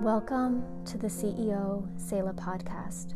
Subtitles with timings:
[0.00, 3.14] Welcome to the CEO Selah podcast,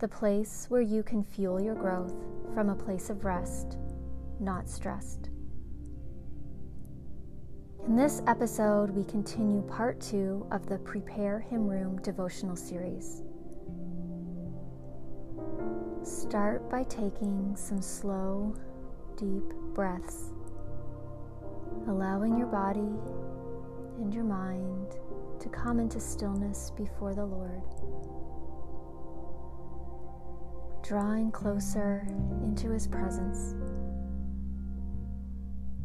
[0.00, 2.12] the place where you can fuel your growth
[2.52, 3.78] from a place of rest,
[4.40, 5.30] not stressed.
[7.86, 13.22] In this episode, we continue part two of the Prepare Him Room devotional series.
[16.02, 18.52] Start by taking some slow,
[19.16, 20.32] deep breaths,
[21.86, 22.98] allowing your body
[24.00, 24.96] and your mind
[25.44, 27.60] to come into stillness before the Lord.
[30.82, 32.06] Drawing closer
[32.42, 33.54] into His presence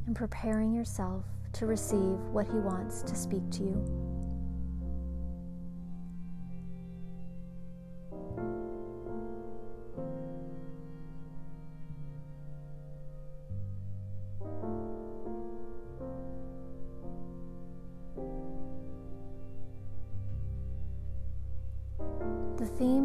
[0.08, 4.19] and preparing yourself to receive what He wants to speak to you.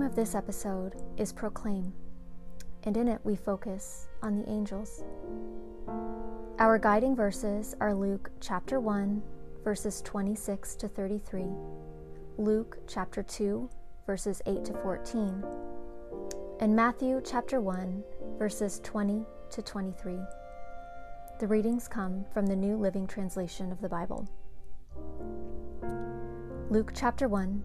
[0.04, 1.90] Of this episode is Proclaim,
[2.82, 5.02] and in it we focus on the angels.
[6.58, 9.22] Our guiding verses are Luke chapter 1,
[9.64, 11.46] verses 26 to 33,
[12.36, 13.70] Luke chapter 2,
[14.06, 15.42] verses 8 to 14,
[16.60, 18.04] and Matthew chapter 1,
[18.38, 20.18] verses 20 to 23.
[21.40, 24.28] The readings come from the New Living Translation of the Bible.
[26.68, 27.64] Luke chapter 1,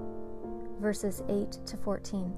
[0.81, 2.33] verses 8 to 14.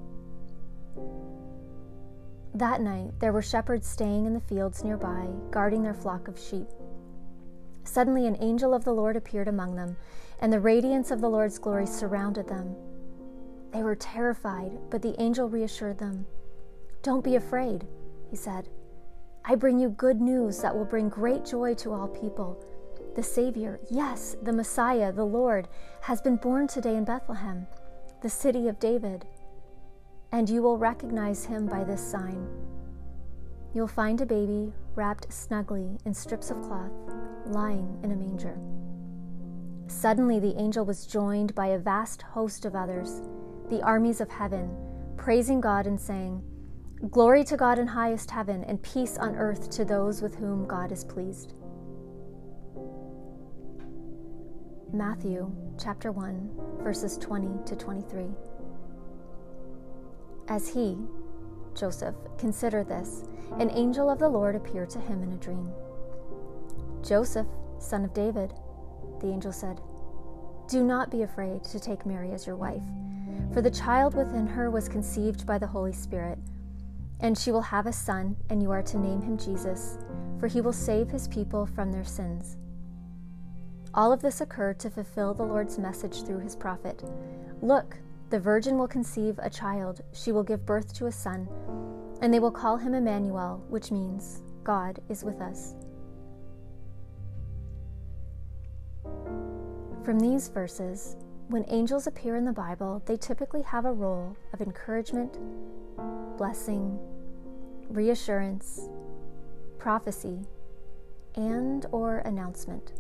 [2.56, 6.68] That night, there were shepherds staying in the fields nearby, guarding their flock of sheep.
[7.84, 9.98] Suddenly, an angel of the Lord appeared among them,
[10.40, 12.76] and the radiance of the Lord's glory surrounded them.
[13.72, 16.28] They were terrified, but the angel reassured them.
[17.02, 17.88] Don't be afraid,
[18.30, 18.70] he said.
[19.46, 22.64] I bring you good news that will bring great joy to all people.
[23.16, 25.68] The Savior, yes, the Messiah, the Lord,
[26.02, 27.68] has been born today in Bethlehem
[28.24, 29.26] the city of David,
[30.32, 32.48] and you will recognize him by this sign.
[33.74, 36.94] You'll find a baby wrapped snugly in strips of cloth,
[37.48, 38.58] lying in a manger.
[39.88, 43.22] Suddenly, the angel was joined by a vast host of others,
[43.70, 44.74] the armies of heaven,
[45.18, 46.42] praising God and saying,
[47.12, 50.94] Glory to God in highest heaven, and peace on earth to those with whom God
[50.94, 51.56] is pleased.
[54.96, 56.52] Matthew chapter 1,
[56.84, 58.28] verses 20 to 23.
[60.48, 61.00] As he,
[61.74, 63.24] Joseph, considered this,
[63.58, 65.72] an angel of the Lord appeared to him in a dream.
[67.02, 67.48] Joseph,
[67.80, 68.54] son of David,
[69.20, 69.82] the angel said,
[70.70, 72.84] Do not be afraid to take Mary as your wife,
[73.52, 76.38] for the child within her was conceived by the Holy Spirit.
[77.20, 79.98] And she will have a son, and you are to name him Jesus,
[80.40, 82.58] for he will save his people from their sins.
[83.96, 87.04] All of this occurred to fulfill the Lord's message through his prophet
[87.62, 87.98] Look,
[88.32, 91.48] the virgin will conceive a child, she will give birth to a son,
[92.22, 95.76] and they will call him Emmanuel, which means God is with us.
[100.04, 101.16] From these verses,
[101.48, 105.38] when angels appear in the Bible, they typically have a role of encouragement,
[106.38, 107.00] blessing,
[107.90, 108.90] reassurance,
[109.78, 110.40] prophecy,
[111.36, 112.94] and or announcement.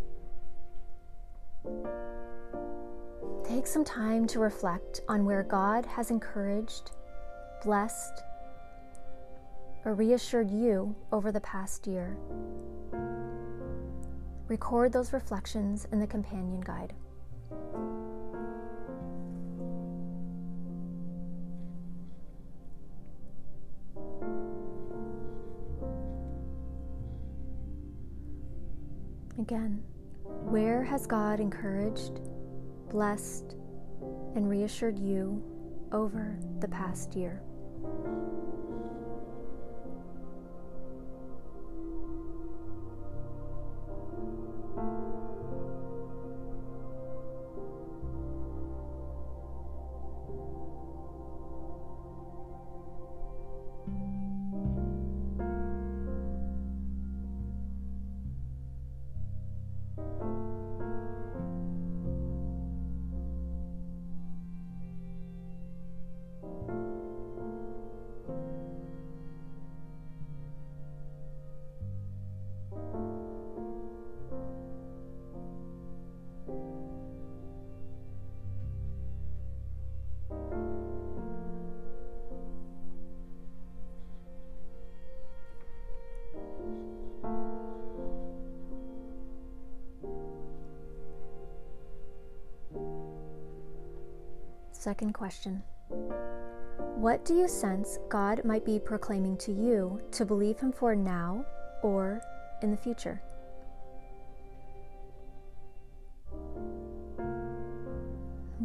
[3.43, 6.91] Take some time to reflect on where God has encouraged,
[7.63, 8.23] blessed,
[9.85, 12.17] or reassured you over the past year.
[14.47, 16.93] Record those reflections in the companion guide.
[29.39, 29.83] Again,
[30.53, 32.19] where has God encouraged,
[32.91, 33.55] blessed,
[34.35, 35.43] and reassured you
[35.91, 37.41] over the past year.
[94.83, 95.63] Second question
[96.97, 101.45] What do you sense God might be proclaiming to you to believe Him for now
[101.83, 102.21] or
[102.61, 103.21] in the future?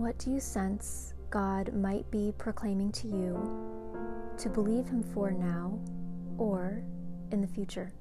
[0.08, 5.78] What do you sense God might be proclaiming to you to believe Him for now
[6.38, 6.82] or
[7.31, 7.93] in the future?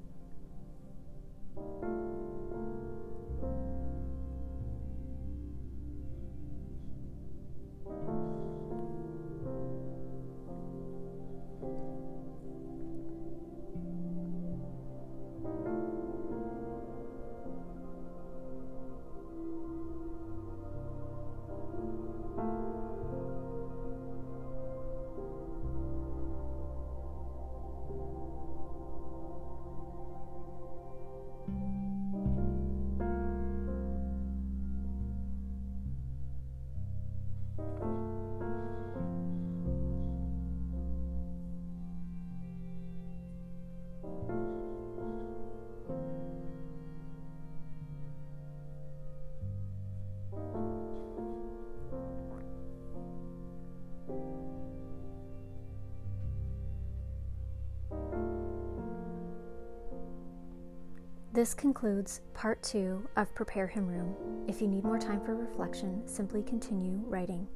[61.30, 64.16] This concludes part two of Prepare Him Room.
[64.48, 67.46] If you need more time for reflection, simply continue writing.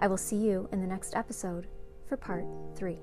[0.00, 1.68] I will see you in the next episode
[2.08, 2.98] for part three.